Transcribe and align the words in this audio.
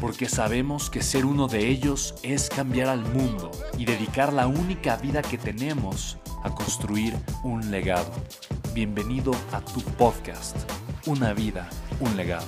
porque 0.00 0.28
sabemos 0.28 0.90
que 0.90 1.02
ser 1.02 1.24
uno 1.24 1.48
de 1.48 1.68
ellos 1.68 2.14
es 2.22 2.48
cambiar 2.48 2.88
al 2.88 3.00
mundo 3.00 3.50
y 3.78 3.84
dedicar 3.84 4.32
la 4.32 4.46
única 4.46 4.96
vida 4.96 5.22
que 5.22 5.38
tenemos 5.38 6.18
a 6.42 6.54
construir 6.54 7.14
un 7.42 7.70
legado. 7.70 8.12
Bienvenido 8.74 9.32
a 9.52 9.60
tu 9.60 9.80
podcast, 9.80 10.56
Una 11.06 11.32
vida, 11.32 11.68
un 12.00 12.16
legado. 12.16 12.46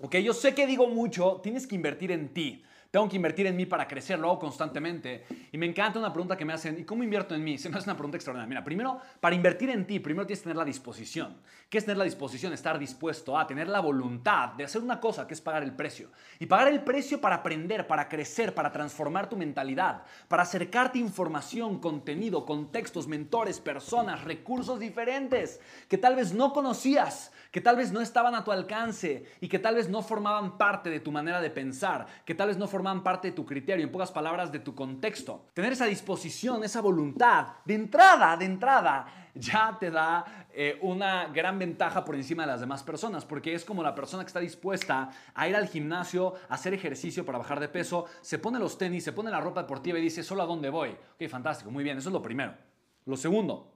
Ok, 0.00 0.16
yo 0.16 0.34
sé 0.34 0.54
que 0.54 0.66
digo 0.66 0.86
mucho, 0.88 1.40
tienes 1.42 1.66
que 1.66 1.74
invertir 1.74 2.12
en 2.12 2.32
ti. 2.32 2.62
Tengo 2.94 3.08
que 3.08 3.16
invertir 3.16 3.44
en 3.48 3.56
mí 3.56 3.66
para 3.66 3.88
crecer, 3.88 4.20
lo 4.20 4.28
hago 4.28 4.38
constantemente. 4.38 5.24
Y 5.50 5.58
me 5.58 5.66
encanta 5.66 5.98
una 5.98 6.12
pregunta 6.12 6.36
que 6.36 6.44
me 6.44 6.52
hacen, 6.52 6.78
¿y 6.78 6.84
cómo 6.84 7.02
invierto 7.02 7.34
en 7.34 7.42
mí? 7.42 7.58
Se 7.58 7.68
me 7.68 7.76
hace 7.76 7.90
una 7.90 7.96
pregunta 7.96 8.16
extraordinaria. 8.16 8.48
Mira, 8.48 8.62
primero, 8.62 9.00
para 9.18 9.34
invertir 9.34 9.70
en 9.70 9.84
ti, 9.84 9.98
primero 9.98 10.24
tienes 10.24 10.38
que 10.38 10.44
tener 10.44 10.58
la 10.58 10.64
disposición. 10.64 11.36
¿Qué 11.68 11.78
es 11.78 11.84
tener 11.84 11.96
la 11.96 12.04
disposición? 12.04 12.52
Estar 12.52 12.78
dispuesto 12.78 13.36
a 13.36 13.48
tener 13.48 13.66
la 13.66 13.80
voluntad 13.80 14.50
de 14.50 14.62
hacer 14.62 14.80
una 14.80 15.00
cosa, 15.00 15.26
que 15.26 15.34
es 15.34 15.40
pagar 15.40 15.64
el 15.64 15.74
precio. 15.74 16.12
Y 16.38 16.46
pagar 16.46 16.68
el 16.68 16.84
precio 16.84 17.20
para 17.20 17.34
aprender, 17.34 17.88
para 17.88 18.08
crecer, 18.08 18.54
para 18.54 18.70
transformar 18.70 19.28
tu 19.28 19.36
mentalidad, 19.36 20.04
para 20.28 20.44
acercarte 20.44 21.00
información, 21.00 21.80
contenido, 21.80 22.46
contextos, 22.46 23.08
mentores, 23.08 23.58
personas, 23.58 24.22
recursos 24.22 24.78
diferentes 24.78 25.58
que 25.88 25.98
tal 25.98 26.14
vez 26.14 26.32
no 26.32 26.52
conocías, 26.52 27.32
que 27.50 27.60
tal 27.60 27.74
vez 27.74 27.90
no 27.90 28.00
estaban 28.00 28.36
a 28.36 28.44
tu 28.44 28.52
alcance 28.52 29.24
y 29.40 29.48
que 29.48 29.58
tal 29.58 29.74
vez 29.74 29.88
no 29.88 30.00
formaban 30.00 30.56
parte 30.56 30.90
de 30.90 31.00
tu 31.00 31.10
manera 31.10 31.40
de 31.40 31.50
pensar, 31.50 32.06
que 32.24 32.36
tal 32.36 32.48
vez 32.48 32.56
no 32.56 32.68
formaban 32.68 32.83
parte 33.02 33.28
de 33.28 33.34
tu 33.34 33.44
criterio, 33.44 33.84
en 33.84 33.92
pocas 33.92 34.12
palabras, 34.12 34.52
de 34.52 34.58
tu 34.58 34.74
contexto. 34.74 35.46
Tener 35.54 35.72
esa 35.72 35.86
disposición, 35.86 36.64
esa 36.64 36.80
voluntad, 36.80 37.48
de 37.64 37.74
entrada, 37.74 38.36
de 38.36 38.44
entrada, 38.44 39.06
ya 39.34 39.76
te 39.80 39.90
da 39.90 40.46
eh, 40.52 40.78
una 40.82 41.26
gran 41.26 41.58
ventaja 41.58 42.04
por 42.04 42.14
encima 42.14 42.44
de 42.44 42.52
las 42.52 42.60
demás 42.60 42.82
personas, 42.82 43.24
porque 43.24 43.54
es 43.54 43.64
como 43.64 43.82
la 43.82 43.94
persona 43.94 44.22
que 44.22 44.28
está 44.28 44.40
dispuesta 44.40 45.10
a 45.34 45.48
ir 45.48 45.56
al 45.56 45.68
gimnasio, 45.68 46.34
a 46.48 46.54
hacer 46.54 46.74
ejercicio 46.74 47.24
para 47.24 47.38
bajar 47.38 47.60
de 47.60 47.68
peso, 47.68 48.06
se 48.20 48.38
pone 48.38 48.58
los 48.58 48.78
tenis, 48.78 49.04
se 49.04 49.12
pone 49.12 49.30
la 49.30 49.40
ropa 49.40 49.62
deportiva 49.62 49.98
y 49.98 50.02
dice, 50.02 50.22
solo 50.22 50.42
a 50.42 50.46
dónde 50.46 50.70
voy. 50.70 50.90
Ok, 50.90 51.28
fantástico, 51.28 51.70
muy 51.70 51.82
bien, 51.82 51.98
eso 51.98 52.08
es 52.10 52.12
lo 52.12 52.22
primero. 52.22 52.54
Lo 53.06 53.16
segundo, 53.16 53.73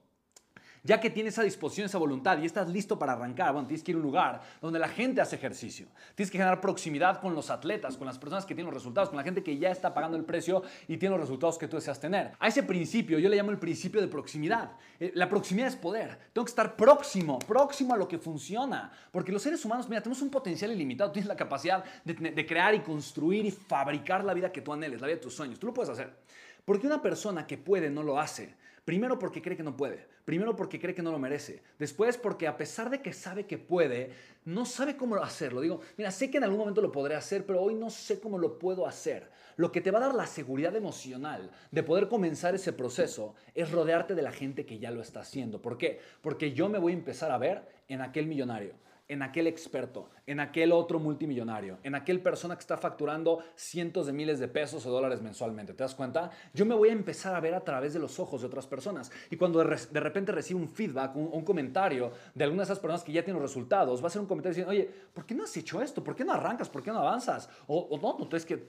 ya 0.88 0.98
que 0.98 1.10
tienes 1.10 1.34
esa 1.34 1.42
disposición, 1.42 1.84
esa 1.84 1.98
voluntad 1.98 2.38
y 2.38 2.46
estás 2.46 2.66
listo 2.70 2.98
para 2.98 3.12
arrancar, 3.12 3.52
bueno, 3.52 3.68
tienes 3.68 3.84
que 3.84 3.90
ir 3.90 3.96
a 3.96 3.98
un 3.98 4.02
lugar 4.02 4.40
donde 4.62 4.78
la 4.78 4.88
gente 4.88 5.20
hace 5.20 5.36
ejercicio. 5.36 5.86
Tienes 6.14 6.30
que 6.30 6.38
generar 6.38 6.62
proximidad 6.62 7.20
con 7.20 7.34
los 7.34 7.50
atletas, 7.50 7.98
con 7.98 8.06
las 8.06 8.18
personas 8.18 8.46
que 8.46 8.54
tienen 8.54 8.72
los 8.72 8.82
resultados, 8.82 9.10
con 9.10 9.18
la 9.18 9.22
gente 9.22 9.42
que 9.42 9.58
ya 9.58 9.70
está 9.70 9.92
pagando 9.92 10.16
el 10.16 10.24
precio 10.24 10.62
y 10.88 10.96
tiene 10.96 11.14
los 11.14 11.20
resultados 11.20 11.58
que 11.58 11.68
tú 11.68 11.76
deseas 11.76 12.00
tener. 12.00 12.32
A 12.38 12.48
ese 12.48 12.62
principio 12.62 13.18
yo 13.18 13.28
le 13.28 13.36
llamo 13.36 13.50
el 13.50 13.58
principio 13.58 14.00
de 14.00 14.08
proximidad. 14.08 14.70
Eh, 14.98 15.12
la 15.14 15.28
proximidad 15.28 15.68
es 15.68 15.76
poder. 15.76 16.18
Tengo 16.32 16.46
que 16.46 16.52
estar 16.52 16.74
próximo, 16.74 17.38
próximo 17.40 17.92
a 17.92 17.98
lo 17.98 18.08
que 18.08 18.16
funciona. 18.16 18.90
Porque 19.12 19.30
los 19.30 19.42
seres 19.42 19.62
humanos, 19.66 19.90
mira, 19.90 20.00
tenemos 20.00 20.22
un 20.22 20.30
potencial 20.30 20.72
ilimitado. 20.72 21.12
Tienes 21.12 21.28
la 21.28 21.36
capacidad 21.36 21.84
de, 22.02 22.46
crear 22.46 22.74
y 22.74 22.80
construir 22.80 23.44
y 23.44 23.50
fabricar 23.50 24.24
la 24.24 24.32
vida 24.32 24.50
que 24.50 24.62
tú 24.62 24.72
anheles, 24.72 25.02
la 25.02 25.06
vida 25.06 25.16
de 25.16 25.22
tus 25.22 25.34
sueños. 25.34 25.58
Tú 25.58 25.66
lo 25.66 25.74
puedes 25.74 25.90
hacer. 25.90 26.14
Porque 26.68 26.86
una 26.86 27.00
persona 27.00 27.46
que 27.46 27.56
puede 27.56 27.88
no 27.88 28.02
lo 28.02 28.20
hace. 28.20 28.54
Primero 28.84 29.18
porque 29.18 29.40
cree 29.40 29.56
que 29.56 29.62
no 29.62 29.74
puede. 29.74 30.06
Primero 30.26 30.54
porque 30.54 30.78
cree 30.78 30.94
que 30.94 31.00
no 31.00 31.10
lo 31.10 31.18
merece. 31.18 31.62
Después 31.78 32.18
porque 32.18 32.46
a 32.46 32.58
pesar 32.58 32.90
de 32.90 33.00
que 33.00 33.14
sabe 33.14 33.46
que 33.46 33.56
puede, 33.56 34.10
no 34.44 34.66
sabe 34.66 34.94
cómo 34.94 35.16
hacerlo. 35.16 35.62
Digo, 35.62 35.80
mira, 35.96 36.10
sé 36.10 36.30
que 36.30 36.36
en 36.36 36.44
algún 36.44 36.58
momento 36.58 36.82
lo 36.82 36.92
podré 36.92 37.14
hacer, 37.14 37.46
pero 37.46 37.62
hoy 37.62 37.74
no 37.74 37.88
sé 37.88 38.20
cómo 38.20 38.36
lo 38.36 38.58
puedo 38.58 38.86
hacer. 38.86 39.30
Lo 39.56 39.72
que 39.72 39.80
te 39.80 39.90
va 39.90 39.96
a 39.96 40.08
dar 40.08 40.14
la 40.14 40.26
seguridad 40.26 40.76
emocional 40.76 41.50
de 41.70 41.82
poder 41.82 42.06
comenzar 42.06 42.54
ese 42.54 42.74
proceso 42.74 43.34
es 43.54 43.72
rodearte 43.72 44.14
de 44.14 44.20
la 44.20 44.32
gente 44.32 44.66
que 44.66 44.78
ya 44.78 44.90
lo 44.90 45.00
está 45.00 45.20
haciendo. 45.20 45.62
¿Por 45.62 45.78
qué? 45.78 46.00
Porque 46.20 46.52
yo 46.52 46.68
me 46.68 46.78
voy 46.78 46.92
a 46.92 46.96
empezar 46.96 47.30
a 47.30 47.38
ver 47.38 47.66
en 47.88 48.02
aquel 48.02 48.26
millonario 48.26 48.74
en 49.08 49.22
aquel 49.22 49.46
experto, 49.46 50.10
en 50.26 50.38
aquel 50.38 50.70
otro 50.72 50.98
multimillonario, 50.98 51.78
en 51.82 51.94
aquel 51.94 52.20
persona 52.20 52.54
que 52.54 52.60
está 52.60 52.76
facturando 52.76 53.42
cientos 53.56 54.06
de 54.06 54.12
miles 54.12 54.38
de 54.38 54.48
pesos 54.48 54.84
o 54.84 54.90
dólares 54.90 55.22
mensualmente. 55.22 55.72
¿Te 55.72 55.82
das 55.82 55.94
cuenta? 55.94 56.30
Yo 56.52 56.66
me 56.66 56.74
voy 56.74 56.90
a 56.90 56.92
empezar 56.92 57.34
a 57.34 57.40
ver 57.40 57.54
a 57.54 57.64
través 57.64 57.94
de 57.94 57.98
los 57.98 58.20
ojos 58.20 58.42
de 58.42 58.46
otras 58.46 58.66
personas. 58.66 59.10
Y 59.30 59.36
cuando 59.36 59.64
de 59.64 60.00
repente 60.00 60.32
recibo 60.32 60.60
un 60.60 60.68
feedback, 60.68 61.16
un, 61.16 61.42
comentario 61.42 62.12
de 62.34 62.44
alguna 62.44 62.62
de 62.62 62.64
esas 62.64 62.78
personas 62.78 63.02
que 63.02 63.12
ya 63.12 63.24
tienen 63.24 63.40
resultados, 63.40 64.02
va 64.02 64.08
a 64.08 64.10
ser 64.10 64.20
un 64.20 64.28
comentario 64.28 64.54
diciendo, 64.54 64.70
oye, 64.70 64.90
¿por 65.14 65.24
qué 65.24 65.34
no 65.34 65.44
has 65.44 65.56
hecho 65.56 65.80
esto? 65.80 66.04
¿Por 66.04 66.14
qué 66.14 66.24
no 66.24 66.32
arrancas? 66.32 66.68
¿Por 66.68 66.82
qué 66.82 66.90
no 66.90 66.98
avanzas? 66.98 67.48
O, 67.66 67.98
no, 68.00 68.18
no, 68.18 68.36
es 68.36 68.44
que... 68.44 68.68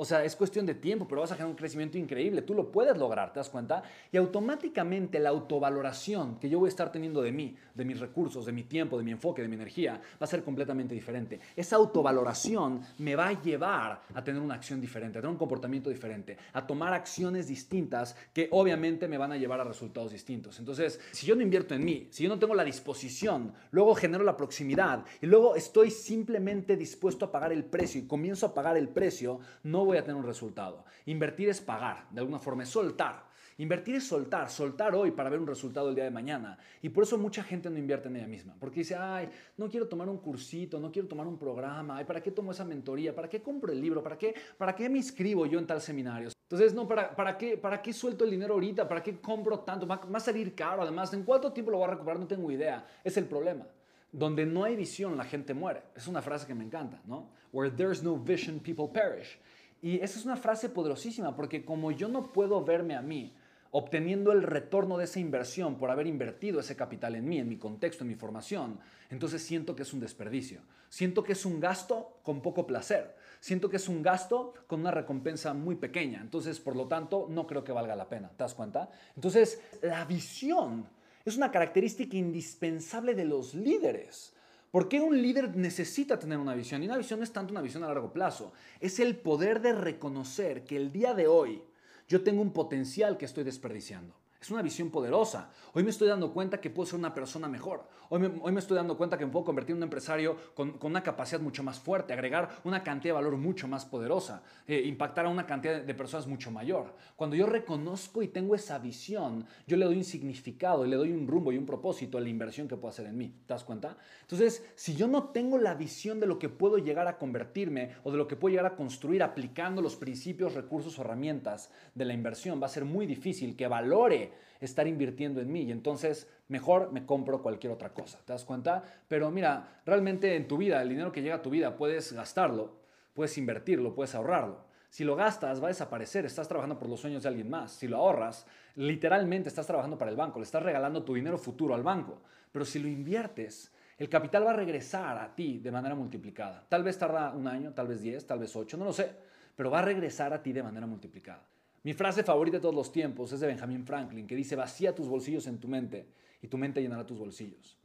O 0.00 0.04
sea, 0.06 0.24
es 0.24 0.34
cuestión 0.34 0.64
de 0.64 0.72
tiempo, 0.72 1.06
pero 1.06 1.20
vas 1.20 1.30
a 1.30 1.34
generar 1.34 1.50
un 1.50 1.58
crecimiento 1.58 1.98
increíble. 1.98 2.40
Tú 2.40 2.54
lo 2.54 2.72
puedes 2.72 2.96
lograr, 2.96 3.34
¿te 3.34 3.38
das 3.38 3.50
cuenta? 3.50 3.82
Y 4.10 4.16
automáticamente 4.16 5.18
la 5.18 5.28
autovaloración 5.28 6.38
que 6.38 6.48
yo 6.48 6.58
voy 6.58 6.68
a 6.68 6.70
estar 6.70 6.90
teniendo 6.90 7.20
de 7.20 7.32
mí, 7.32 7.54
de 7.74 7.84
mis 7.84 8.00
recursos, 8.00 8.46
de 8.46 8.52
mi 8.52 8.62
tiempo, 8.62 8.96
de 8.96 9.04
mi 9.04 9.10
enfoque, 9.10 9.42
de 9.42 9.48
mi 9.48 9.56
energía, 9.56 10.00
va 10.12 10.24
a 10.24 10.26
ser 10.26 10.42
completamente 10.42 10.94
diferente. 10.94 11.38
Esa 11.54 11.76
autovaloración 11.76 12.80
me 12.96 13.14
va 13.14 13.28
a 13.28 13.42
llevar 13.42 14.00
a 14.14 14.24
tener 14.24 14.40
una 14.40 14.54
acción 14.54 14.80
diferente, 14.80 15.18
a 15.18 15.20
tener 15.20 15.32
un 15.32 15.38
comportamiento 15.38 15.90
diferente, 15.90 16.38
a 16.54 16.66
tomar 16.66 16.94
acciones 16.94 17.46
distintas 17.46 18.16
que 18.32 18.48
obviamente 18.52 19.06
me 19.06 19.18
van 19.18 19.32
a 19.32 19.36
llevar 19.36 19.60
a 19.60 19.64
resultados 19.64 20.12
distintos. 20.12 20.58
Entonces, 20.60 20.98
si 21.12 21.26
yo 21.26 21.36
no 21.36 21.42
invierto 21.42 21.74
en 21.74 21.84
mí, 21.84 22.08
si 22.10 22.22
yo 22.22 22.30
no 22.30 22.38
tengo 22.38 22.54
la 22.54 22.64
disposición, 22.64 23.52
luego 23.70 23.94
genero 23.94 24.24
la 24.24 24.38
proximidad 24.38 25.04
y 25.20 25.26
luego 25.26 25.56
estoy 25.56 25.90
simplemente 25.90 26.78
dispuesto 26.78 27.26
a 27.26 27.32
pagar 27.32 27.52
el 27.52 27.66
precio 27.66 28.00
y 28.00 28.06
comienzo 28.06 28.46
a 28.46 28.54
pagar 28.54 28.78
el 28.78 28.88
precio, 28.88 29.40
no 29.62 29.89
voy 29.90 29.98
a 29.98 30.04
tener 30.04 30.16
un 30.16 30.26
resultado. 30.26 30.84
Invertir 31.06 31.48
es 31.48 31.60
pagar, 31.60 32.06
de 32.10 32.20
alguna 32.20 32.38
forma, 32.38 32.62
es 32.62 32.68
soltar. 32.68 33.30
Invertir 33.60 33.96
es 33.96 34.06
soltar, 34.06 34.48
soltar 34.48 34.94
hoy 34.94 35.10
para 35.10 35.28
ver 35.28 35.38
un 35.38 35.46
resultado 35.46 35.90
el 35.90 35.94
día 35.94 36.04
de 36.04 36.10
mañana. 36.10 36.56
Y 36.80 36.88
por 36.88 37.04
eso 37.04 37.18
mucha 37.18 37.42
gente 37.42 37.68
no 37.68 37.76
invierte 37.76 38.08
en 38.08 38.16
ella 38.16 38.26
misma. 38.26 38.56
Porque 38.58 38.80
dice, 38.80 38.96
ay, 38.96 39.28
no 39.58 39.68
quiero 39.68 39.86
tomar 39.86 40.08
un 40.08 40.16
cursito, 40.16 40.80
no 40.80 40.90
quiero 40.90 41.06
tomar 41.06 41.26
un 41.26 41.36
programa, 41.36 41.98
ay, 41.98 42.06
¿para 42.06 42.22
qué 42.22 42.30
tomo 42.30 42.52
esa 42.52 42.64
mentoría? 42.64 43.14
¿Para 43.14 43.28
qué 43.28 43.42
compro 43.42 43.70
el 43.70 43.78
libro? 43.78 44.02
¿Para 44.02 44.16
qué, 44.16 44.34
para 44.56 44.74
qué 44.74 44.88
me 44.88 44.96
inscribo 44.96 45.44
yo 45.44 45.58
en 45.58 45.66
tal 45.66 45.82
seminario? 45.82 46.30
Entonces, 46.48 46.72
no, 46.72 46.88
¿para, 46.88 47.14
para, 47.14 47.36
qué, 47.36 47.58
¿para 47.58 47.82
qué 47.82 47.92
suelto 47.92 48.24
el 48.24 48.30
dinero 48.30 48.54
ahorita? 48.54 48.88
¿Para 48.88 49.02
qué 49.02 49.20
compro 49.20 49.58
tanto? 49.60 49.86
Va, 49.86 49.96
va 49.96 50.16
a 50.16 50.20
salir 50.20 50.54
caro, 50.54 50.80
además. 50.80 51.12
¿En 51.12 51.24
cuánto 51.24 51.52
tiempo 51.52 51.70
lo 51.70 51.76
voy 51.76 51.88
a 51.88 51.90
recuperar? 51.90 52.18
No 52.18 52.26
tengo 52.26 52.50
idea. 52.50 52.86
Es 53.04 53.18
el 53.18 53.26
problema. 53.26 53.66
Donde 54.10 54.46
no 54.46 54.64
hay 54.64 54.74
visión, 54.74 55.18
la 55.18 55.24
gente 55.24 55.52
muere. 55.52 55.82
Es 55.94 56.08
una 56.08 56.22
frase 56.22 56.46
que 56.46 56.54
me 56.54 56.64
encanta, 56.64 57.02
¿no? 57.04 57.28
Where 57.52 57.70
there's 57.70 58.02
no 58.02 58.16
vision, 58.16 58.58
people 58.58 58.88
perish. 58.88 59.38
Y 59.82 59.96
esa 60.00 60.18
es 60.18 60.24
una 60.24 60.36
frase 60.36 60.68
poderosísima 60.68 61.34
porque 61.34 61.64
como 61.64 61.90
yo 61.90 62.08
no 62.08 62.32
puedo 62.32 62.64
verme 62.64 62.94
a 62.94 63.02
mí 63.02 63.32
obteniendo 63.72 64.32
el 64.32 64.42
retorno 64.42 64.98
de 64.98 65.04
esa 65.04 65.20
inversión 65.20 65.76
por 65.76 65.90
haber 65.90 66.06
invertido 66.06 66.60
ese 66.60 66.76
capital 66.76 67.14
en 67.14 67.28
mí, 67.28 67.38
en 67.38 67.48
mi 67.48 67.56
contexto, 67.56 68.02
en 68.02 68.08
mi 68.08 68.16
formación, 68.16 68.80
entonces 69.10 69.42
siento 69.42 69.76
que 69.76 69.82
es 69.82 69.92
un 69.92 70.00
desperdicio. 70.00 70.60
Siento 70.88 71.22
que 71.22 71.32
es 71.32 71.44
un 71.46 71.60
gasto 71.60 72.18
con 72.24 72.40
poco 72.42 72.66
placer. 72.66 73.14
Siento 73.38 73.70
que 73.70 73.76
es 73.76 73.88
un 73.88 74.02
gasto 74.02 74.54
con 74.66 74.80
una 74.80 74.90
recompensa 74.90 75.54
muy 75.54 75.76
pequeña. 75.76 76.20
Entonces, 76.20 76.58
por 76.58 76.74
lo 76.74 76.88
tanto, 76.88 77.26
no 77.30 77.46
creo 77.46 77.62
que 77.62 77.72
valga 77.72 77.94
la 77.94 78.08
pena. 78.08 78.28
¿Te 78.28 78.42
das 78.42 78.54
cuenta? 78.54 78.90
Entonces, 79.14 79.60
la 79.82 80.04
visión 80.04 80.86
es 81.24 81.36
una 81.36 81.52
característica 81.52 82.16
indispensable 82.16 83.14
de 83.14 83.24
los 83.24 83.54
líderes. 83.54 84.34
¿Por 84.70 84.88
qué 84.88 85.00
un 85.00 85.20
líder 85.20 85.56
necesita 85.56 86.18
tener 86.18 86.38
una 86.38 86.54
visión? 86.54 86.82
Y 86.82 86.86
una 86.86 86.96
visión 86.96 87.18
no 87.18 87.24
es 87.24 87.32
tanto 87.32 87.52
una 87.52 87.62
visión 87.62 87.82
a 87.82 87.88
largo 87.88 88.12
plazo, 88.12 88.52
es 88.78 89.00
el 89.00 89.16
poder 89.16 89.60
de 89.60 89.72
reconocer 89.72 90.64
que 90.64 90.76
el 90.76 90.92
día 90.92 91.12
de 91.14 91.26
hoy 91.26 91.62
yo 92.06 92.22
tengo 92.22 92.42
un 92.42 92.52
potencial 92.52 93.16
que 93.16 93.24
estoy 93.24 93.44
desperdiciando. 93.44 94.19
Es 94.40 94.50
una 94.50 94.62
visión 94.62 94.90
poderosa. 94.90 95.50
Hoy 95.74 95.84
me 95.84 95.90
estoy 95.90 96.08
dando 96.08 96.32
cuenta 96.32 96.62
que 96.62 96.70
puedo 96.70 96.86
ser 96.86 96.98
una 96.98 97.12
persona 97.12 97.46
mejor. 97.46 97.84
Hoy 98.08 98.18
me, 98.18 98.58
estoy 98.58 98.76
dando 98.76 98.96
cuenta 98.96 99.18
que 99.18 99.26
me 99.26 99.30
puedo 99.30 99.44
convertir 99.44 99.74
en 99.74 99.76
un 99.76 99.82
empresario 99.84 100.34
con, 100.54 100.78
con, 100.78 100.90
una 100.90 101.02
capacidad 101.02 101.40
mucho 101.40 101.62
más 101.62 101.78
fuerte, 101.78 102.14
agregar 102.14 102.48
una 102.64 102.82
cantidad 102.82 103.14
de 103.14 103.20
valor 103.20 103.36
mucho 103.36 103.68
más 103.68 103.84
poderosa, 103.84 104.42
eh, 104.66 104.82
impactar 104.86 105.26
a 105.26 105.28
una 105.28 105.46
cantidad 105.46 105.82
de 105.82 105.94
personas 105.94 106.26
mucho 106.26 106.50
mayor. 106.50 106.96
Cuando 107.16 107.36
yo 107.36 107.44
reconozco 107.44 108.22
y 108.22 108.28
tengo 108.28 108.54
esa 108.54 108.78
visión, 108.78 109.46
yo 109.66 109.76
le 109.76 109.84
doy 109.84 109.98
un 109.98 110.04
significado 110.04 110.86
y 110.86 110.88
le 110.88 110.96
doy 110.96 111.12
un 111.12 111.28
rumbo 111.28 111.52
y 111.52 111.58
un 111.58 111.66
propósito 111.66 112.16
a 112.16 112.22
la 112.22 112.30
inversión 112.30 112.66
que 112.66 112.76
puedo 112.76 112.88
hacer 112.88 113.06
en 113.06 113.18
mí. 113.18 113.28
¿Te 113.46 113.52
das 113.52 113.62
cuenta? 113.62 113.98
Entonces, 114.22 114.64
si 114.74 114.96
yo 114.96 115.06
no 115.06 115.28
tengo 115.28 115.58
la 115.58 115.74
visión 115.74 116.18
de 116.18 116.26
lo 116.26 116.38
que 116.38 116.48
puedo 116.48 116.78
llegar 116.78 117.06
a 117.06 117.18
convertirme 117.18 117.90
o 118.04 118.10
de 118.10 118.16
lo 118.16 118.26
que 118.26 118.36
puedo 118.36 118.52
llegar 118.52 118.72
a 118.72 118.74
construir 118.74 119.22
aplicando 119.22 119.82
los 119.82 119.96
principios, 119.96 120.54
recursos 120.54 120.98
o 120.98 121.02
herramientas 121.02 121.70
de 121.94 122.06
la 122.06 122.14
inversión, 122.14 122.60
va 122.60 122.66
a 122.66 122.70
ser 122.70 122.86
muy 122.86 123.06
difícil 123.06 123.54
que 123.54 123.68
valore 123.68 124.29
estar 124.60 124.86
invirtiendo 124.86 125.40
en 125.40 125.50
mí 125.50 125.62
y 125.62 125.72
entonces 125.72 126.28
mejor 126.48 126.92
me 126.92 127.06
compro 127.06 127.42
cualquier 127.42 127.72
otra 127.72 127.92
cosa. 127.94 128.18
¿Te 128.24 128.32
das 128.32 128.44
cuenta? 128.44 128.82
Pero 129.08 129.30
mira, 129.30 129.80
realmente 129.86 130.36
en 130.36 130.46
tu 130.46 130.58
vida, 130.58 130.82
el 130.82 130.88
dinero 130.88 131.12
que 131.12 131.22
llega 131.22 131.36
a 131.36 131.42
tu 131.42 131.50
vida, 131.50 131.76
puedes 131.76 132.12
gastarlo, 132.12 132.76
puedes 133.14 133.36
invertirlo, 133.38 133.94
puedes 133.94 134.14
ahorrarlo. 134.14 134.70
Si 134.90 135.04
lo 135.04 135.14
gastas, 135.14 135.62
va 135.62 135.66
a 135.66 135.68
desaparecer. 135.68 136.26
Estás 136.26 136.48
trabajando 136.48 136.78
por 136.78 136.88
los 136.88 137.00
sueños 137.00 137.22
de 137.22 137.28
alguien 137.28 137.48
más. 137.48 137.70
Si 137.70 137.86
lo 137.86 137.98
ahorras, 137.98 138.44
literalmente 138.74 139.48
estás 139.48 139.66
trabajando 139.66 139.96
para 139.96 140.10
el 140.10 140.16
banco. 140.16 140.40
Le 140.40 140.44
estás 140.44 140.64
regalando 140.64 141.04
tu 141.04 141.14
dinero 141.14 141.38
futuro 141.38 141.74
al 141.76 141.84
banco. 141.84 142.20
Pero 142.50 142.64
si 142.64 142.80
lo 142.80 142.88
inviertes, 142.88 143.72
el 143.98 144.08
capital 144.08 144.44
va 144.44 144.50
a 144.50 144.56
regresar 144.56 145.16
a 145.18 145.32
ti 145.32 145.58
de 145.58 145.70
manera 145.70 145.94
multiplicada. 145.94 146.66
Tal 146.68 146.82
vez 146.82 146.98
tarda 146.98 147.30
un 147.30 147.46
año, 147.46 147.72
tal 147.72 147.86
vez 147.86 148.00
diez, 148.00 148.26
tal 148.26 148.40
vez 148.40 148.54
ocho, 148.56 148.76
no 148.76 148.84
lo 148.84 148.92
sé. 148.92 149.14
Pero 149.54 149.70
va 149.70 149.78
a 149.78 149.82
regresar 149.82 150.32
a 150.32 150.42
ti 150.42 150.52
de 150.52 150.62
manera 150.64 150.86
multiplicada. 150.86 151.46
Mi 151.82 151.94
frase 151.94 152.22
favorita 152.22 152.58
de 152.58 152.60
todos 152.60 152.74
los 152.74 152.92
tiempos 152.92 153.32
es 153.32 153.40
de 153.40 153.46
Benjamin 153.46 153.86
Franklin, 153.86 154.26
que 154.26 154.36
dice, 154.36 154.54
vacía 154.54 154.94
tus 154.94 155.08
bolsillos 155.08 155.46
en 155.46 155.58
tu 155.58 155.66
mente 155.66 156.06
y 156.42 156.48
tu 156.48 156.58
mente 156.58 156.82
llenará 156.82 157.06
tus 157.06 157.18
bolsillos. 157.18 157.78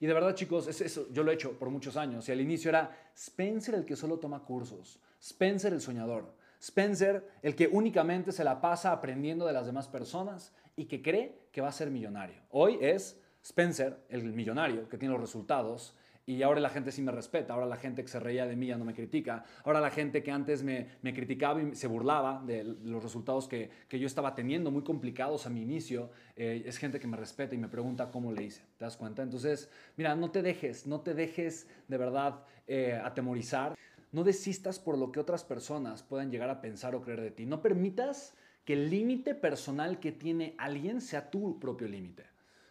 Y 0.00 0.06
de 0.06 0.14
verdad, 0.14 0.34
chicos, 0.34 0.66
es 0.66 0.80
eso. 0.80 1.08
yo 1.12 1.22
lo 1.22 1.30
he 1.30 1.34
hecho 1.34 1.58
por 1.58 1.68
muchos 1.70 1.96
años. 1.96 2.28
Y 2.28 2.32
al 2.32 2.40
inicio 2.40 2.70
era 2.70 2.96
Spencer 3.14 3.74
el 3.74 3.84
que 3.84 3.96
solo 3.96 4.18
toma 4.18 4.44
cursos, 4.44 4.98
Spencer 5.20 5.72
el 5.72 5.80
soñador, 5.80 6.34
Spencer 6.60 7.28
el 7.42 7.54
que 7.54 7.68
únicamente 7.68 8.32
se 8.32 8.44
la 8.44 8.60
pasa 8.60 8.92
aprendiendo 8.92 9.46
de 9.46 9.52
las 9.52 9.66
demás 9.66 9.88
personas 9.88 10.52
y 10.76 10.86
que 10.86 11.02
cree 11.02 11.48
que 11.52 11.60
va 11.60 11.68
a 11.68 11.72
ser 11.72 11.90
millonario. 11.90 12.36
Hoy 12.50 12.78
es 12.80 13.20
Spencer 13.42 13.98
el 14.08 14.24
millonario 14.32 14.88
que 14.88 14.96
tiene 14.96 15.12
los 15.12 15.20
resultados 15.20 15.94
y 16.26 16.42
ahora 16.42 16.60
la 16.60 16.70
gente 16.70 16.90
sí 16.90 17.02
me 17.02 17.12
respeta, 17.12 17.52
ahora 17.52 17.66
la 17.66 17.76
gente 17.76 18.02
que 18.02 18.08
se 18.08 18.18
reía 18.18 18.46
de 18.46 18.56
mí 18.56 18.68
ya 18.68 18.78
no 18.78 18.84
me 18.84 18.94
critica, 18.94 19.44
ahora 19.64 19.80
la 19.80 19.90
gente 19.90 20.22
que 20.22 20.30
antes 20.30 20.62
me, 20.62 20.88
me 21.02 21.12
criticaba 21.12 21.62
y 21.62 21.74
se 21.74 21.86
burlaba 21.86 22.42
de 22.46 22.64
los 22.64 23.02
resultados 23.02 23.46
que, 23.46 23.70
que, 23.88 23.98
yo 23.98 24.06
estaba 24.06 24.34
teniendo, 24.34 24.70
muy 24.70 24.82
complicados 24.82 25.46
a 25.46 25.50
mi 25.50 25.60
inicio, 25.60 26.10
eh, 26.36 26.62
es 26.64 26.78
gente 26.78 26.98
que 26.98 27.06
me 27.06 27.16
respeta 27.16 27.54
y 27.54 27.58
me 27.58 27.68
pregunta 27.68 28.10
cómo 28.10 28.32
le 28.32 28.44
hice, 28.44 28.62
¿te 28.78 28.84
das 28.84 28.96
cuenta? 28.96 29.22
Entonces, 29.22 29.70
mira, 29.96 30.14
no 30.14 30.30
te 30.30 30.42
dejes, 30.42 30.86
no 30.86 31.00
te 31.02 31.12
dejes 31.12 31.68
de 31.88 31.98
verdad 31.98 32.42
eh, 32.66 32.98
atemorizar, 33.02 33.76
no 34.12 34.24
desistas 34.24 34.78
por 34.78 34.96
lo 34.96 35.12
que 35.12 35.20
otras 35.20 35.44
personas 35.44 36.02
puedan 36.02 36.30
llegar 36.30 36.48
a 36.48 36.60
pensar 36.62 36.94
o 36.94 37.02
creer 37.02 37.20
de 37.20 37.32
ti, 37.32 37.44
no 37.44 37.60
permitas 37.60 38.34
que 38.64 38.72
el 38.72 38.88
límite 38.88 39.34
personal 39.34 40.00
que 40.00 40.12
tiene 40.12 40.54
alguien 40.56 41.02
sea 41.02 41.30
tu 41.30 41.58
propio 41.60 41.86
límite, 41.86 42.24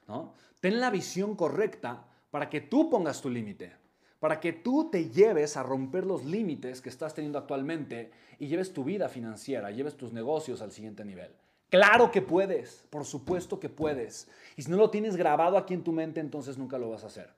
¿no? 0.07 0.33
Ten 0.59 0.79
la 0.79 0.89
visión 0.89 1.35
correcta 1.35 2.07
para 2.33 2.49
que 2.49 2.61
tú 2.61 2.89
pongas 2.89 3.21
tu 3.21 3.29
límite, 3.29 3.73
para 4.19 4.39
que 4.39 4.53
tú 4.53 4.89
te 4.89 5.07
lleves 5.11 5.55
a 5.55 5.61
romper 5.61 6.03
los 6.03 6.25
límites 6.25 6.81
que 6.81 6.89
estás 6.89 7.13
teniendo 7.13 7.37
actualmente 7.37 8.09
y 8.39 8.47
lleves 8.47 8.73
tu 8.73 8.83
vida 8.83 9.07
financiera, 9.07 9.69
lleves 9.69 9.95
tus 9.95 10.11
negocios 10.13 10.59
al 10.63 10.71
siguiente 10.71 11.05
nivel. 11.05 11.29
Claro 11.69 12.09
que 12.09 12.23
puedes, 12.23 12.87
por 12.89 13.05
supuesto 13.05 13.59
que 13.59 13.69
puedes. 13.69 14.27
Y 14.55 14.63
si 14.63 14.71
no 14.71 14.77
lo 14.77 14.89
tienes 14.89 15.15
grabado 15.15 15.59
aquí 15.59 15.75
en 15.75 15.83
tu 15.83 15.91
mente, 15.91 16.21
entonces 16.21 16.57
nunca 16.57 16.79
lo 16.79 16.89
vas 16.89 17.03
a 17.03 17.07
hacer. 17.07 17.29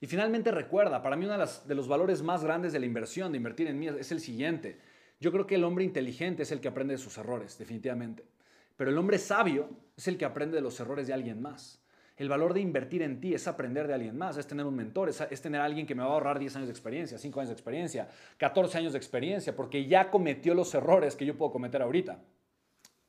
Y 0.00 0.06
finalmente 0.06 0.52
recuerda, 0.52 1.02
para 1.02 1.16
mí 1.16 1.24
uno 1.24 1.38
de, 1.38 1.50
de 1.64 1.74
los 1.74 1.88
valores 1.88 2.22
más 2.22 2.44
grandes 2.44 2.72
de 2.72 2.78
la 2.78 2.86
inversión, 2.86 3.32
de 3.32 3.38
invertir 3.38 3.66
en 3.66 3.80
mí, 3.80 3.88
es 3.88 4.12
el 4.12 4.20
siguiente. 4.20 4.78
Yo 5.18 5.32
creo 5.32 5.48
que 5.48 5.56
el 5.56 5.64
hombre 5.64 5.82
inteligente 5.82 6.44
es 6.44 6.52
el 6.52 6.60
que 6.60 6.68
aprende 6.68 6.94
de 6.94 6.98
sus 6.98 7.18
errores, 7.18 7.58
definitivamente. 7.58 8.22
Pero 8.76 8.92
el 8.92 8.98
hombre 8.98 9.18
sabio 9.18 9.70
es 9.96 10.06
el 10.06 10.16
que 10.16 10.24
aprende 10.24 10.54
de 10.54 10.62
los 10.62 10.78
errores 10.78 11.08
de 11.08 11.14
alguien 11.14 11.42
más. 11.42 11.80
El 12.16 12.30
valor 12.30 12.54
de 12.54 12.60
invertir 12.60 13.02
en 13.02 13.20
ti 13.20 13.34
es 13.34 13.46
aprender 13.46 13.86
de 13.86 13.92
alguien 13.92 14.16
más, 14.16 14.38
es 14.38 14.46
tener 14.46 14.64
un 14.64 14.74
mentor, 14.74 15.10
es, 15.10 15.40
tener 15.42 15.60
alguien 15.60 15.86
que 15.86 15.94
me 15.94 16.02
va 16.02 16.08
a 16.08 16.12
ahorrar 16.12 16.38
10 16.38 16.56
años 16.56 16.68
de 16.68 16.72
experiencia, 16.72 17.18
5 17.18 17.40
años 17.40 17.50
de 17.50 17.54
experiencia, 17.54 18.08
14 18.38 18.78
años 18.78 18.92
de 18.92 18.98
experiencia, 18.98 19.54
porque 19.54 19.86
ya 19.86 20.10
cometió 20.10 20.54
los 20.54 20.74
errores 20.74 21.14
que 21.14 21.26
yo 21.26 21.36
puedo 21.36 21.52
cometer 21.52 21.82
ahorita. 21.82 22.18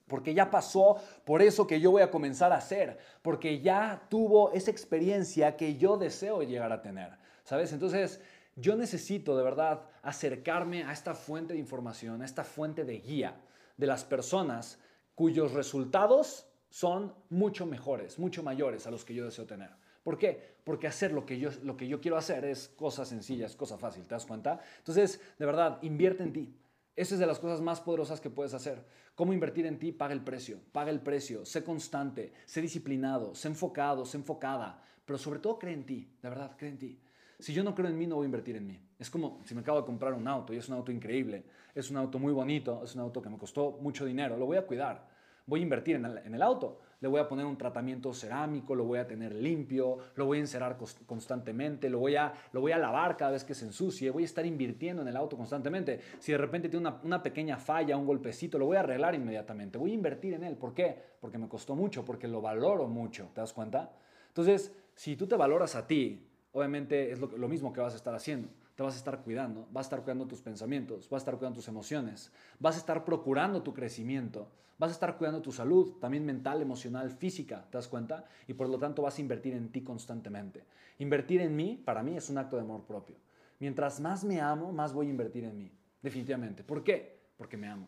Porque 0.08 0.34
ya 0.34 0.50
pasó 0.50 0.98
por 1.24 1.42
eso 1.42 1.68
que 1.68 1.80
yo 1.80 1.92
voy 1.92 2.02
a 2.02 2.12
comenzar 2.12 2.52
a 2.52 2.58
hacer, 2.58 2.98
porque 3.22 3.62
ya 3.62 4.04
tuvo 4.10 4.52
esa 4.52 4.72
experiencia 4.72 5.56
que 5.56 5.78
yo 5.78 5.98
deseo 5.98 6.44
llegar 6.44 6.74
a 6.74 6.82
tener. 6.82 7.12
¿Sabes? 7.46 7.72
Entonces, 7.72 8.22
yo 8.58 8.76
necesito 8.76 9.38
de 9.38 9.44
verdad 9.44 9.84
acercarme 10.02 10.84
a 10.84 10.92
esta 10.92 11.14
fuente 11.14 11.54
de 11.54 11.60
información, 11.60 12.22
a 12.22 12.26
esta 12.26 12.44
fuente 12.44 12.84
de 12.84 13.00
guía 13.00 13.40
de 13.78 13.88
las 13.88 14.04
personas 14.04 14.80
cuyos 15.16 15.54
resultados 15.54 16.48
son 16.78 17.12
mucho 17.32 17.66
mejores, 17.66 18.20
mucho 18.20 18.44
mayores 18.44 18.86
a 18.86 18.92
los 18.92 19.04
que 19.04 19.16
yo 19.16 19.26
deseo 19.26 19.48
tener. 19.48 19.72
¿Por 20.04 20.20
qué? 20.20 20.58
Porque 20.64 20.86
hacer 20.86 21.12
lo 21.12 21.26
que 21.26 21.40
yo, 21.40 21.50
lo 21.64 21.76
que 21.76 21.88
yo 21.88 22.00
quiero 22.00 22.18
hacer 22.18 22.46
es 22.46 22.68
cosa 22.68 23.04
sencilla, 23.04 23.48
es 23.48 23.56
cosa 23.56 23.80
fácil, 23.80 24.04
¿te 24.04 24.14
das 24.14 24.28
cuenta? 24.28 24.62
Entonces, 24.78 25.20
de 25.40 25.46
verdad, 25.48 25.80
invierte 25.82 26.22
en 26.22 26.34
ti. 26.34 26.56
Esa 26.96 27.16
es 27.16 27.20
de 27.20 27.26
las 27.26 27.40
cosas 27.40 27.62
más 27.62 27.82
poderosas 27.82 28.22
que 28.22 28.30
puedes 28.30 28.54
hacer. 28.54 28.86
¿Cómo 29.16 29.34
invertir 29.34 29.66
en 29.66 29.80
ti? 29.80 29.92
Paga 29.92 30.14
el 30.14 30.24
precio, 30.24 30.60
paga 30.72 30.92
el 30.92 31.00
precio, 31.00 31.46
sé 31.46 31.64
constante, 31.64 32.32
sé 32.46 32.62
disciplinado, 32.62 33.34
sé 33.34 33.48
enfocado, 33.48 34.06
sé 34.06 34.18
enfocada, 34.18 34.80
pero 35.04 35.18
sobre 35.18 35.40
todo 35.40 35.58
cree 35.58 35.74
en 35.74 35.84
ti, 35.84 36.08
de 36.22 36.30
verdad, 36.30 36.56
cree 36.56 36.70
en 36.70 36.78
ti. 36.78 37.00
Si 37.40 37.54
yo 37.54 37.64
no 37.64 37.74
creo 37.74 37.90
en 37.90 37.98
mí, 37.98 38.06
no 38.06 38.18
voy 38.18 38.26
a 38.26 38.28
invertir 38.28 38.56
en 38.56 38.68
mí. 38.68 38.80
Es 39.00 39.10
como 39.10 39.42
si 39.46 39.56
me 39.56 39.62
acabo 39.62 39.80
de 39.80 39.86
comprar 39.88 40.14
un 40.14 40.28
auto 40.28 40.54
y 40.54 40.58
es 40.58 40.70
un 40.70 40.76
auto 40.76 40.92
increíble, 40.92 41.44
es 41.74 41.90
un 41.90 41.98
auto 41.98 42.20
muy 42.20 42.34
bonito, 42.34 42.84
es 42.84 42.94
un 42.94 43.02
auto 43.02 43.20
que 43.20 43.32
me 43.32 43.38
costó 43.40 43.80
mucho 43.82 44.06
dinero, 44.06 44.38
lo 44.38 44.46
voy 44.46 44.58
a 44.58 44.68
cuidar 44.68 45.17
voy 45.48 45.62
a 45.62 45.64
invertir 45.64 45.96
en 45.96 46.06
el, 46.06 46.42
auto. 46.42 46.80
Le 47.00 47.08
voy 47.08 47.20
a 47.20 47.28
poner 47.28 47.46
un 47.46 47.58
tratamiento 47.58 48.14
cerámico, 48.14 48.76
lo 48.76 48.84
voy 48.84 49.00
a 49.00 49.08
tener 49.08 49.34
limpio, 49.34 49.98
lo 50.16 50.26
voy 50.26 50.38
a 50.38 50.42
encerar 50.42 50.78
constantemente, 51.06 51.90
lo 51.90 52.00
voy, 52.00 52.18
a, 52.18 52.34
lo 52.52 52.62
voy 52.62 52.74
a 52.74 52.78
lavar 52.78 53.16
cada 53.18 53.32
vez 53.32 53.44
que 53.44 53.56
se 53.56 53.66
ensucie, 53.66 54.12
voy 54.12 54.24
a 54.24 54.26
estar 54.26 54.46
invirtiendo 54.46 55.02
en 55.02 55.08
el 55.08 55.16
auto 55.16 55.38
constantemente. 55.38 56.02
Si 56.20 56.34
de 56.34 56.38
repente 56.38 56.70
tiene 56.70 56.92
una, 57.04 57.24
pequeña 57.24 57.58
falla, 57.58 57.98
un 57.98 58.06
golpecito, 58.06 58.60
lo 58.60 58.66
voy 58.66 58.78
a 58.78 58.82
arreglar 58.82 59.16
inmediatamente. 59.16 59.78
Voy 59.78 59.92
a 59.92 59.96
invertir 59.96 60.34
en 60.34 60.44
él. 60.44 60.58
¿Por 60.58 60.74
qué? 60.74 61.02
Porque 61.22 61.38
me 61.38 61.48
costó 61.48 61.76
mucho, 61.76 62.04
porque 62.04 62.28
lo 62.28 62.42
valoro 62.42 62.88
mucho. 62.88 63.30
¿Te 63.34 63.42
das 63.42 63.54
cuenta? 63.54 63.92
Entonces, 64.28 64.76
si 64.96 65.16
tú 65.16 65.28
te 65.28 65.36
valoras 65.36 65.76
a 65.76 65.88
ti, 65.88 66.28
obviamente 66.52 67.12
es 67.12 67.20
lo 67.20 67.48
mismo 67.48 67.72
que 67.72 67.80
vas 67.80 67.94
a 67.94 67.98
estar 67.98 68.14
haciendo 68.14 68.50
te 68.78 68.84
vas 68.84 68.94
a 68.94 68.98
estar 68.98 69.24
cuidando, 69.24 69.68
vas 69.72 69.88
a 69.88 69.88
estar 69.88 70.04
cuidando 70.04 70.28
tus 70.28 70.40
pensamientos, 70.40 71.10
vas 71.10 71.22
a 71.22 71.24
estar 71.24 71.38
cuidando 71.38 71.58
tus 71.58 71.68
emociones, 71.68 72.32
vas 72.60 72.76
a 72.76 72.78
estar 72.78 73.04
procurando 73.04 73.64
tu 73.64 73.74
crecimiento, 73.74 74.52
vas 74.78 74.92
a 74.92 74.94
estar 74.94 75.18
cuidando 75.18 75.42
tu 75.42 75.52
salud, 75.52 75.94
también 75.94 76.24
mental, 76.24 76.62
emocional, 76.62 77.10
física, 77.10 77.66
¿te 77.72 77.80
das 77.80 77.88
cuenta? 77.88 78.26
Y 78.48 78.54
por 78.54 78.70
lo 78.70 78.78
tanto 78.78 79.02
vas 79.02 79.18
a 79.18 79.22
invertir 79.22 79.56
en 79.56 79.72
ti 79.72 79.82
constantemente. 79.82 80.64
Invertir 81.00 81.42
en 81.42 81.56
mí, 81.56 81.82
para 81.84 82.04
mí, 82.04 82.18
es 82.18 82.30
un 82.30 82.38
acto 82.38 82.56
de 82.56 82.62
amor 82.62 82.84
propio. 82.84 83.16
Mientras 83.60 84.00
más 84.00 84.24
me 84.24 84.42
amo, 84.42 84.72
más 84.72 84.94
voy 84.94 85.08
a 85.08 85.10
invertir 85.10 85.46
en 85.46 85.58
mí, 85.58 85.72
definitivamente. 86.04 86.64
¿Por 86.64 86.84
qué? 86.84 87.18
Porque 87.36 87.58
me 87.58 87.68
amo. 87.68 87.88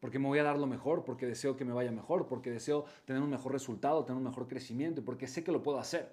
Porque 0.00 0.18
me 0.18 0.26
voy 0.26 0.40
a 0.40 0.42
dar 0.42 0.58
lo 0.58 0.66
mejor, 0.66 1.04
porque 1.04 1.26
deseo 1.26 1.56
que 1.56 1.64
me 1.64 1.72
vaya 1.72 1.92
mejor, 1.92 2.26
porque 2.26 2.50
deseo 2.50 2.86
tener 3.04 3.22
un 3.22 3.30
mejor 3.30 3.52
resultado, 3.52 4.04
tener 4.04 4.18
un 4.18 4.24
mejor 4.24 4.48
crecimiento, 4.48 5.04
porque 5.04 5.28
sé 5.28 5.44
que 5.44 5.52
lo 5.52 5.62
puedo 5.62 5.78
hacer. 5.78 6.12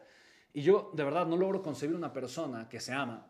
Y 0.54 0.62
yo 0.62 0.92
de 0.94 1.04
verdad 1.04 1.26
no 1.26 1.38
logro 1.38 1.64
concebir 1.64 1.96
una 1.96 2.14
persona 2.14 2.70
que 2.70 2.80
se 2.80 2.94
ama, 2.94 3.26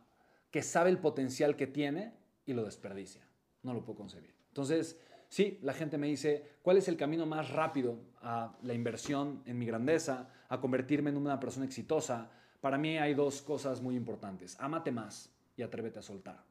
que 0.51 0.61
sabe 0.61 0.89
el 0.89 0.99
potencial 0.99 1.55
que 1.55 1.67
tiene 1.67 2.13
y 2.45 2.53
lo 2.53 2.63
desperdicia. 2.63 3.25
No 3.63 3.73
lo 3.73 3.83
puedo 3.83 3.97
concebir. 3.97 4.35
Entonces, 4.49 4.99
sí, 5.29 5.59
la 5.61 5.73
gente 5.73 5.97
me 5.97 6.07
dice, 6.07 6.57
¿cuál 6.61 6.77
es 6.77 6.87
el 6.87 6.97
camino 6.97 7.25
más 7.25 7.49
rápido 7.49 7.97
a 8.21 8.57
la 8.61 8.73
inversión 8.73 9.41
en 9.45 9.57
mi 9.57 9.65
grandeza, 9.65 10.29
a 10.49 10.59
convertirme 10.59 11.09
en 11.09 11.17
una 11.17 11.39
persona 11.39 11.65
exitosa? 11.65 12.29
Para 12.59 12.77
mí 12.77 12.97
hay 12.97 13.13
dos 13.13 13.41
cosas 13.41 13.81
muy 13.81 13.95
importantes. 13.95 14.57
Ámate 14.59 14.91
más 14.91 15.31
y 15.55 15.63
atrévete 15.63 15.99
a 15.99 16.01
soltar. 16.01 16.43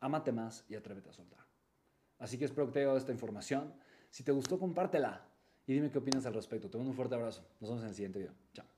Ámate 0.00 0.32
más 0.32 0.64
y 0.68 0.74
atrévete 0.74 1.10
a 1.10 1.12
soltar. 1.12 1.46
Así 2.18 2.38
que 2.38 2.44
espero 2.44 2.66
que 2.66 2.72
te 2.72 2.78
haya 2.80 2.86
dado 2.88 2.98
esta 2.98 3.12
información. 3.12 3.72
Si 4.10 4.24
te 4.24 4.32
gustó, 4.32 4.58
compártela 4.58 5.24
y 5.66 5.74
dime 5.74 5.90
qué 5.90 5.98
opinas 5.98 6.26
al 6.26 6.34
respecto. 6.34 6.68
Te 6.68 6.76
mando 6.76 6.90
un 6.90 6.96
fuerte 6.96 7.14
abrazo. 7.14 7.46
Nos 7.60 7.70
vemos 7.70 7.82
en 7.82 7.88
el 7.90 7.94
siguiente 7.94 8.18
video. 8.18 8.34
Chao. 8.52 8.77